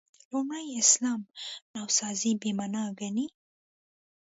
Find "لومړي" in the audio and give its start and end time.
0.31-0.65